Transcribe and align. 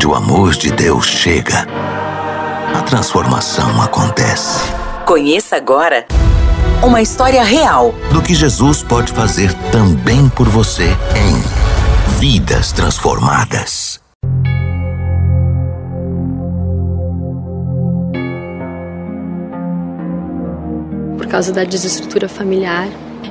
Onde 0.00 0.06
o 0.06 0.14
amor 0.14 0.52
de 0.52 0.72
Deus 0.72 1.04
chega, 1.04 1.66
a 2.74 2.80
transformação 2.80 3.82
acontece. 3.82 4.72
Conheça 5.04 5.56
agora 5.56 6.06
uma 6.82 7.02
história 7.02 7.44
real 7.44 7.94
do 8.10 8.22
que 8.22 8.34
Jesus 8.34 8.82
pode 8.82 9.12
fazer 9.12 9.52
também 9.70 10.26
por 10.30 10.48
você 10.48 10.96
em 11.14 12.18
Vidas 12.18 12.72
Transformadas. 12.72 14.00
Por 21.18 21.26
causa 21.26 21.52
da 21.52 21.64
desestrutura 21.64 22.26
familiar, 22.26 22.88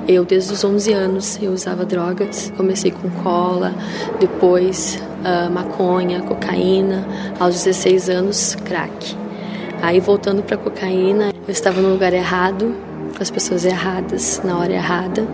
eu, 0.08 0.26
desde 0.26 0.54
os 0.54 0.64
11 0.64 0.92
anos, 0.92 1.40
eu 1.42 1.52
usava 1.52 1.86
drogas. 1.86 2.52
Comecei 2.58 2.92
com 2.92 3.10
cola, 3.22 3.74
depois 4.20 5.00
uh, 5.20 5.52
maconha, 5.52 6.22
cocaína. 6.22 7.06
Aos 7.40 7.64
16 7.64 8.10
anos, 8.10 8.56
crack. 8.66 9.16
Aí, 9.82 10.00
voltando 10.00 10.42
para 10.42 10.58
cocaína, 10.58 11.32
eu 11.48 11.52
estava 11.52 11.82
no 11.82 11.92
lugar 11.92 12.14
errado, 12.14 12.76
com 13.16 13.22
as 13.22 13.30
pessoas 13.30 13.66
erradas, 13.66 14.42
na 14.44 14.58
hora 14.58 14.74
errada. 14.74 15.28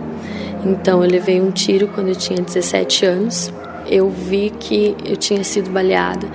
Então, 0.64 1.02
eu 1.02 1.10
levei 1.10 1.40
um 1.40 1.50
tiro 1.50 1.88
quando 1.88 2.08
eu 2.08 2.16
tinha 2.16 2.40
17 2.40 3.06
anos. 3.06 3.52
Eu 3.88 4.10
vi 4.10 4.50
que 4.50 4.96
eu 5.04 5.16
tinha 5.16 5.42
sido 5.42 5.70
baleada. 5.70 6.26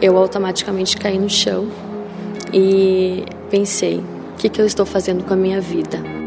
Eu 0.00 0.16
automaticamente 0.16 0.96
caí 0.96 1.18
no 1.18 1.28
chão 1.28 1.68
e 2.52 3.24
pensei: 3.50 3.98
o 3.98 4.36
que, 4.38 4.48
que 4.48 4.60
eu 4.60 4.66
estou 4.66 4.86
fazendo 4.86 5.24
com 5.24 5.34
a 5.34 5.36
minha 5.36 5.60
vida? 5.60 6.19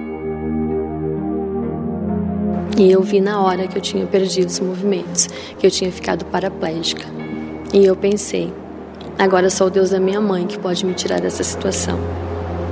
E 2.76 2.92
eu 2.92 3.02
vi 3.04 3.22
na 3.22 3.40
hora 3.40 3.68
que 3.68 3.78
eu 3.78 3.82
tinha 3.82 4.06
perdido 4.06 4.50
os 4.50 4.60
movimentos, 4.60 5.28
que 5.60 5.68
eu 5.68 5.70
tinha 5.70 5.92
ficado 5.92 6.26
paraplégica. 6.26 7.06
E 7.72 7.86
eu 7.86 7.96
pensei, 7.96 8.52
agora 9.18 9.50
só 9.50 9.68
o 9.68 9.70
Deus 9.70 9.92
da 9.92 10.00
minha 10.00 10.20
mãe 10.20 10.48
que 10.48 10.58
pode 10.58 10.84
me 10.84 10.94
tirar 10.94 11.22
dessa 11.22 11.44
situação. 11.44 12.00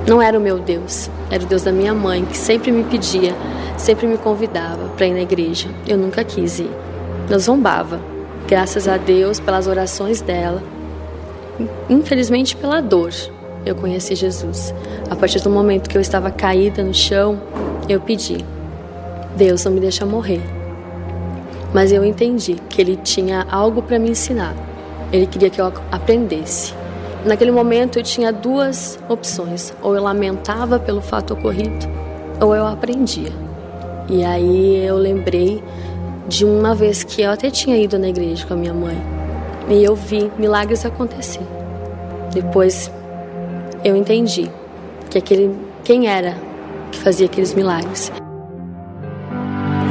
Não 0.06 0.20
era 0.20 0.36
o 0.36 0.42
meu 0.42 0.58
Deus, 0.58 1.08
era 1.30 1.44
o 1.44 1.46
Deus 1.46 1.62
da 1.62 1.70
minha 1.70 1.94
mãe 1.94 2.24
que 2.24 2.36
sempre 2.36 2.72
me 2.72 2.82
pedia, 2.82 3.32
sempre 3.76 4.08
me 4.08 4.18
convidava 4.18 4.88
para 4.96 5.06
ir 5.06 5.12
na 5.12 5.20
igreja. 5.20 5.68
Eu 5.86 5.96
nunca 5.96 6.24
quis 6.24 6.58
ir. 6.58 6.70
Eu 7.30 7.38
zombava. 7.38 8.00
Graças 8.48 8.88
a 8.88 8.96
Deus, 8.96 9.38
pelas 9.38 9.68
orações 9.68 10.20
dela, 10.20 10.60
infelizmente 11.88 12.56
pela 12.56 12.80
dor, 12.80 13.12
eu 13.64 13.76
conheci 13.76 14.16
Jesus. 14.16 14.74
A 15.08 15.14
partir 15.14 15.40
do 15.40 15.48
momento 15.48 15.88
que 15.88 15.96
eu 15.96 16.00
estava 16.00 16.30
caída 16.32 16.82
no 16.82 16.92
chão, 16.92 17.40
eu 17.88 18.00
pedi: 18.00 18.44
Deus 19.36 19.64
não 19.64 19.72
me 19.72 19.80
deixa 19.80 20.04
morrer. 20.04 20.42
Mas 21.72 21.90
eu 21.90 22.04
entendi 22.04 22.56
que 22.68 22.80
Ele 22.80 22.96
tinha 22.96 23.46
algo 23.50 23.82
para 23.82 23.98
me 23.98 24.10
ensinar. 24.10 24.54
Ele 25.10 25.26
queria 25.26 25.50
que 25.50 25.60
eu 25.60 25.72
aprendesse. 25.90 26.74
Naquele 27.24 27.50
momento 27.50 27.98
eu 27.98 28.02
tinha 28.02 28.32
duas 28.32 28.98
opções: 29.08 29.72
ou 29.82 29.94
eu 29.94 30.02
lamentava 30.02 30.78
pelo 30.78 31.00
fato 31.00 31.34
ocorrido, 31.34 31.86
ou 32.40 32.54
eu 32.54 32.66
aprendia. 32.66 33.32
E 34.08 34.24
aí 34.24 34.84
eu 34.84 34.96
lembrei 34.96 35.62
de 36.28 36.44
uma 36.44 36.74
vez 36.74 37.04
que 37.04 37.22
eu 37.22 37.30
até 37.30 37.50
tinha 37.50 37.76
ido 37.76 37.98
na 37.98 38.08
igreja 38.08 38.46
com 38.46 38.54
a 38.54 38.56
minha 38.56 38.74
mãe 38.74 38.96
e 39.68 39.82
eu 39.82 39.94
vi 39.94 40.30
milagres 40.38 40.84
acontecer. 40.84 41.42
Depois 42.32 42.90
eu 43.84 43.96
entendi 43.96 44.50
que 45.10 45.18
aquele 45.18 45.54
quem 45.84 46.06
era 46.06 46.36
que 46.90 46.98
fazia 46.98 47.26
aqueles 47.26 47.54
milagres. 47.54 48.12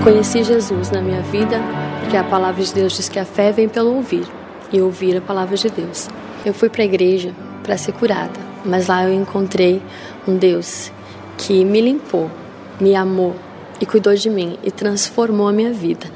Conheci 0.04 0.44
Jesus 0.44 0.90
na 0.90 1.00
minha 1.00 1.22
vida 1.22 1.62
porque 2.00 2.18
a 2.18 2.24
palavra 2.24 2.64
de 2.64 2.74
Deus 2.74 2.94
diz 2.94 3.08
que 3.08 3.20
a 3.20 3.26
fé 3.26 3.52
vem 3.52 3.70
pelo 3.70 3.94
ouvir 3.96 4.26
e 4.74 4.82
ouvir 4.82 5.16
a 5.16 5.22
palavra 5.22 5.56
de 5.56 5.70
Deus. 5.70 6.10
Eu 6.44 6.56
fui 6.56 6.70
para 6.70 6.82
a 6.82 6.86
igreja 6.86 7.36
para 7.62 7.78
ser 7.78 7.92
curada, 7.92 8.40
mas 8.66 8.88
lá 8.88 9.04
eu 9.04 9.14
encontrei 9.14 9.80
um 10.28 10.36
Deus 10.36 10.92
que 11.38 11.64
me 11.64 11.80
limpou, 11.80 12.32
me 12.80 12.96
amou 12.96 13.36
e 13.80 13.86
cuidou 13.86 14.16
de 14.16 14.28
mim 14.28 14.58
e 14.64 14.72
transformou 14.72 15.48
a 15.48 15.54
minha 15.54 15.72
vida. 15.72 16.08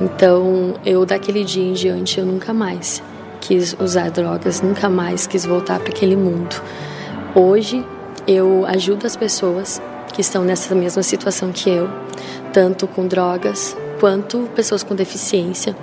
Então, 0.00 0.74
eu 0.84 1.06
daquele 1.06 1.44
dia 1.44 1.62
em 1.62 1.74
diante 1.74 2.18
eu 2.18 2.26
nunca 2.26 2.52
mais 2.52 3.00
quis 3.40 3.76
usar 3.78 4.10
drogas, 4.10 4.60
nunca 4.60 4.90
mais 4.90 5.28
quis 5.28 5.46
voltar 5.46 5.78
para 5.78 5.90
aquele 5.90 6.16
mundo. 6.16 6.60
Hoje 7.36 7.86
eu 8.26 8.66
ajudo 8.66 9.06
as 9.06 9.14
pessoas 9.14 9.80
que 10.12 10.20
estão 10.20 10.42
nessa 10.42 10.74
mesma 10.74 11.02
situação 11.02 11.52
que 11.52 11.70
eu, 11.70 11.88
tanto 12.56 12.86
com 12.86 13.06
drogas 13.06 13.76
quanto 14.00 14.48
pessoas 14.54 14.82
com 14.82 14.94
deficiência. 14.94 15.76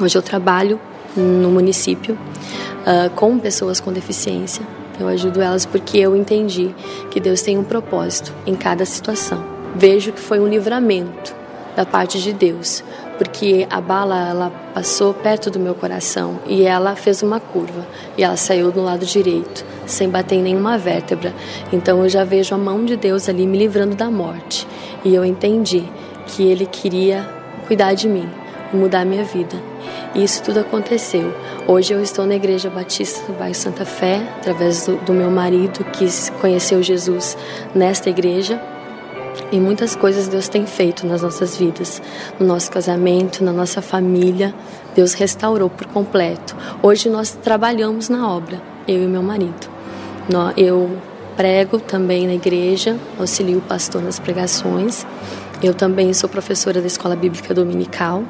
Hoje 0.00 0.16
eu 0.16 0.22
trabalho 0.22 0.78
no 1.16 1.50
município 1.50 2.14
uh, 2.14 3.10
com 3.16 3.36
pessoas 3.36 3.80
com 3.80 3.92
deficiência. 3.92 4.64
Eu 5.00 5.08
ajudo 5.08 5.40
elas 5.40 5.66
porque 5.66 5.98
eu 5.98 6.14
entendi 6.14 6.72
que 7.10 7.18
Deus 7.18 7.42
tem 7.42 7.58
um 7.58 7.64
propósito 7.64 8.32
em 8.46 8.54
cada 8.54 8.84
situação. 8.84 9.44
Vejo 9.74 10.12
que 10.12 10.20
foi 10.20 10.38
um 10.38 10.46
livramento 10.46 11.34
da 11.74 11.84
parte 11.84 12.22
de 12.22 12.32
Deus, 12.32 12.84
porque 13.18 13.66
a 13.68 13.80
bala 13.80 14.28
ela 14.28 14.52
passou 14.72 15.12
perto 15.12 15.50
do 15.50 15.58
meu 15.58 15.74
coração 15.74 16.38
e 16.46 16.62
ela 16.62 16.94
fez 16.94 17.20
uma 17.22 17.40
curva 17.40 17.84
e 18.16 18.22
ela 18.22 18.36
saiu 18.36 18.70
do 18.70 18.80
lado 18.80 19.04
direito, 19.04 19.64
sem 19.84 20.08
bater 20.08 20.36
em 20.36 20.42
nenhuma 20.42 20.78
vértebra. 20.78 21.34
Então 21.72 22.02
eu 22.02 22.08
já 22.08 22.22
vejo 22.22 22.54
a 22.54 22.58
mão 22.58 22.84
de 22.84 22.96
Deus 22.96 23.28
ali 23.28 23.46
me 23.46 23.58
livrando 23.58 23.96
da 23.96 24.08
morte. 24.08 24.66
E 25.04 25.12
eu 25.12 25.24
entendi 25.24 25.84
que 26.26 26.44
ele 26.44 26.64
queria 26.64 27.28
cuidar 27.66 27.94
de 27.94 28.08
mim, 28.08 28.28
mudar 28.72 29.04
minha 29.04 29.24
vida. 29.24 29.56
E 30.14 30.22
isso 30.22 30.42
tudo 30.42 30.60
aconteceu. 30.60 31.34
Hoje 31.66 31.92
eu 31.92 32.00
estou 32.00 32.24
na 32.24 32.36
Igreja 32.36 32.70
Batista 32.70 33.26
do 33.26 33.36
Bairro 33.36 33.54
Santa 33.54 33.84
Fé, 33.84 34.22
através 34.38 34.86
do, 34.86 34.96
do 34.96 35.12
meu 35.12 35.30
marido 35.30 35.84
que 35.84 36.06
conheceu 36.40 36.82
Jesus 36.82 37.36
nesta 37.74 38.08
igreja. 38.08 38.60
E 39.50 39.58
muitas 39.58 39.96
coisas 39.96 40.28
Deus 40.28 40.46
tem 40.48 40.66
feito 40.66 41.06
nas 41.06 41.22
nossas 41.22 41.56
vidas, 41.56 42.02
no 42.38 42.46
nosso 42.46 42.70
casamento, 42.70 43.42
na 43.42 43.52
nossa 43.52 43.80
família. 43.80 44.54
Deus 44.94 45.14
restaurou 45.14 45.70
por 45.70 45.86
completo. 45.86 46.54
Hoje 46.82 47.08
nós 47.08 47.30
trabalhamos 47.30 48.08
na 48.08 48.30
obra, 48.30 48.60
eu 48.86 49.02
e 49.02 49.06
meu 49.06 49.22
marido. 49.22 49.68
Eu 50.56 50.98
prego 51.36 51.78
também 51.78 52.26
na 52.26 52.34
igreja, 52.34 52.98
auxilio 53.18 53.58
o 53.58 53.62
pastor 53.62 54.02
nas 54.02 54.18
pregações. 54.18 55.06
Eu 55.62 55.72
também 55.72 56.12
sou 56.12 56.28
professora 56.28 56.80
da 56.80 56.86
Escola 56.86 57.16
Bíblica 57.16 57.54
Dominical 57.54 58.24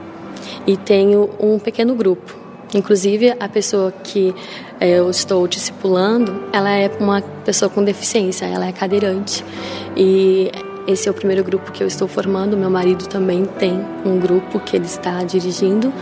e 0.66 0.76
tenho 0.76 1.30
um 1.40 1.58
pequeno 1.58 1.94
grupo. 1.94 2.36
Inclusive, 2.74 3.34
a 3.40 3.48
pessoa 3.48 3.90
que 3.90 4.34
eh, 4.78 4.98
eu 4.98 5.08
estou 5.08 5.48
discipulando, 5.48 6.44
ela 6.52 6.70
é 6.70 6.90
uma 7.00 7.22
pessoa 7.44 7.70
com 7.70 7.82
deficiência, 7.82 8.44
ela 8.44 8.66
é 8.66 8.72
cadeirante. 8.72 9.42
E 9.96 10.52
esse 10.88 11.06
é 11.06 11.10
o 11.10 11.15
primeiro 11.15 11.44
grupo 11.44 11.71
que 11.71 11.82
eu 11.82 11.87
estou 11.87 12.09
formando. 12.09 12.56
Meu 12.56 12.71
marido 12.71 13.06
também 13.06 13.44
tem 13.44 13.78
um 14.06 14.19
grupo 14.19 14.59
que 14.59 14.75
ele 14.75 14.87
está 14.87 15.22
dirigindo. 15.22 15.93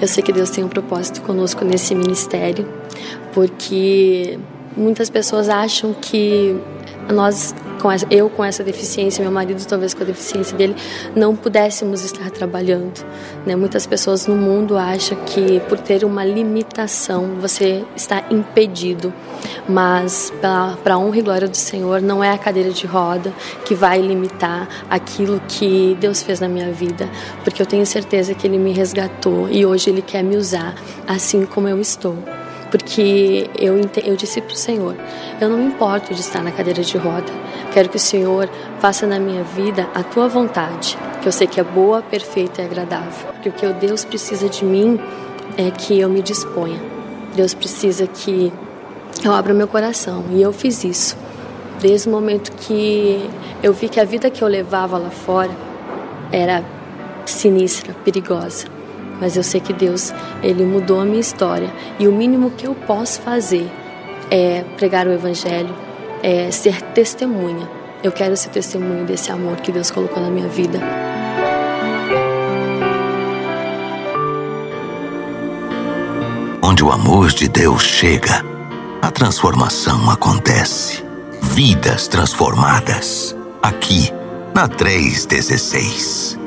Eu 0.00 0.06
sei 0.06 0.22
que 0.22 0.32
Deus 0.32 0.50
tem 0.50 0.62
um 0.62 0.68
propósito 0.68 1.20
conosco 1.22 1.64
nesse 1.64 1.96
ministério, 1.96 2.66
porque 3.34 4.38
muitas 4.76 5.10
pessoas 5.10 5.48
acham 5.48 5.92
que 5.92 6.56
nós 7.12 7.52
com 7.80 7.90
essa, 7.90 8.06
eu 8.10 8.28
com 8.28 8.44
essa 8.44 8.62
deficiência, 8.62 9.22
meu 9.22 9.32
marido 9.32 9.64
talvez 9.66 9.94
com 9.94 10.02
a 10.02 10.06
deficiência 10.06 10.56
dele, 10.56 10.76
não 11.16 11.34
pudéssemos 11.34 12.04
estar 12.04 12.30
trabalhando. 12.30 13.04
Né? 13.46 13.56
Muitas 13.56 13.86
pessoas 13.86 14.26
no 14.26 14.36
mundo 14.36 14.76
acham 14.76 15.18
que 15.24 15.60
por 15.60 15.78
ter 15.78 16.04
uma 16.04 16.24
limitação 16.24 17.36
você 17.40 17.84
está 17.96 18.24
impedido, 18.30 19.12
mas 19.68 20.32
para 20.40 20.94
a 20.94 20.98
honra 20.98 21.18
e 21.18 21.22
glória 21.22 21.48
do 21.48 21.56
Senhor, 21.56 22.00
não 22.00 22.22
é 22.22 22.30
a 22.30 22.38
cadeira 22.38 22.70
de 22.70 22.86
roda 22.86 23.32
que 23.64 23.74
vai 23.74 24.00
limitar 24.00 24.68
aquilo 24.88 25.40
que 25.48 25.96
Deus 26.00 26.22
fez 26.22 26.40
na 26.40 26.48
minha 26.48 26.70
vida, 26.72 27.08
porque 27.42 27.62
eu 27.62 27.66
tenho 27.66 27.86
certeza 27.86 28.34
que 28.34 28.46
Ele 28.46 28.58
me 28.58 28.72
resgatou 28.72 29.48
e 29.50 29.64
hoje 29.64 29.90
Ele 29.90 30.02
quer 30.02 30.22
me 30.22 30.36
usar 30.36 30.74
assim 31.06 31.46
como 31.46 31.68
eu 31.68 31.80
estou 31.80 32.16
porque 32.70 33.50
eu, 33.58 33.78
eu 34.04 34.16
disse 34.16 34.40
para 34.40 34.54
o 34.54 34.56
Senhor: 34.56 34.96
eu 35.40 35.48
não 35.48 35.58
me 35.58 35.66
importo 35.66 36.14
de 36.14 36.20
estar 36.20 36.42
na 36.42 36.52
cadeira 36.52 36.82
de 36.82 36.96
roda, 36.96 37.30
quero 37.72 37.88
que 37.88 37.96
o 37.96 38.00
Senhor 38.00 38.48
faça 38.78 39.06
na 39.06 39.18
minha 39.18 39.42
vida 39.42 39.88
a 39.94 40.02
tua 40.02 40.28
vontade, 40.28 40.96
que 41.20 41.28
eu 41.28 41.32
sei 41.32 41.46
que 41.46 41.60
é 41.60 41.64
boa, 41.64 42.00
perfeita 42.02 42.62
e 42.62 42.64
agradável. 42.64 43.28
Porque 43.32 43.48
o 43.48 43.52
que 43.52 43.66
Deus 43.74 44.04
precisa 44.04 44.48
de 44.48 44.64
mim 44.64 44.98
é 45.56 45.70
que 45.70 45.98
eu 45.98 46.08
me 46.08 46.22
disponha. 46.22 46.80
Deus 47.34 47.54
precisa 47.54 48.06
que 48.06 48.52
eu 49.24 49.32
abra 49.32 49.52
meu 49.52 49.68
coração 49.68 50.24
e 50.30 50.40
eu 50.40 50.52
fiz 50.52 50.84
isso. 50.84 51.16
Desde 51.80 52.08
o 52.08 52.12
momento 52.12 52.52
que 52.52 53.28
eu 53.62 53.72
vi 53.72 53.88
que 53.88 53.98
a 53.98 54.04
vida 54.04 54.30
que 54.30 54.42
eu 54.42 54.48
levava 54.48 54.98
lá 54.98 55.10
fora 55.10 55.50
era 56.30 56.62
sinistra, 57.24 57.94
perigosa 58.04 58.79
mas 59.20 59.36
eu 59.36 59.42
sei 59.42 59.60
que 59.60 59.72
Deus, 59.72 60.12
ele 60.42 60.64
mudou 60.64 61.00
a 61.00 61.04
minha 61.04 61.20
história 61.20 61.70
e 61.98 62.08
o 62.08 62.12
mínimo 62.12 62.50
que 62.50 62.66
eu 62.66 62.74
posso 62.74 63.20
fazer 63.20 63.70
é 64.30 64.64
pregar 64.76 65.06
o 65.06 65.12
evangelho, 65.12 65.74
é 66.22 66.50
ser 66.50 66.80
testemunha. 66.80 67.68
Eu 68.02 68.10
quero 68.10 68.36
ser 68.36 68.48
testemunha 68.48 69.04
desse 69.04 69.30
amor 69.30 69.56
que 69.56 69.70
Deus 69.70 69.90
colocou 69.90 70.22
na 70.22 70.30
minha 70.30 70.48
vida. 70.48 70.80
Onde 76.62 76.82
o 76.82 76.90
amor 76.90 77.28
de 77.28 77.48
Deus 77.48 77.82
chega, 77.82 78.42
a 79.02 79.10
transformação 79.10 80.08
acontece. 80.08 81.04
Vidas 81.42 82.08
transformadas. 82.08 83.36
Aqui, 83.62 84.10
na 84.54 84.66
316. 84.66 86.39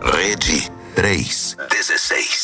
Rede 0.00 0.70
316 0.94 2.39